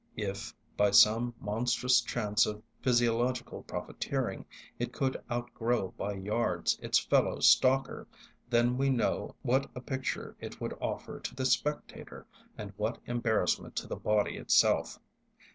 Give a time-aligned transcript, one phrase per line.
[0.17, 4.47] If, by some monstrous chance of physiological profiteering,
[4.79, 8.07] it could outgrow by yards its fellow stalker,
[8.49, 12.25] then we know what a picture it would offer to the spectator
[12.57, 14.97] and what embarrassment to the body itself.